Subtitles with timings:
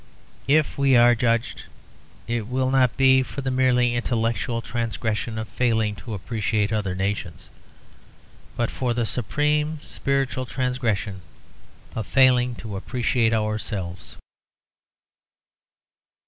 [0.47, 1.65] If we are judged,
[2.27, 7.49] it will not be for the merely intellectual transgression of failing to appreciate other nations,
[8.57, 11.21] but for the supreme spiritual transgression
[11.95, 14.15] of failing to appreciate ourselves.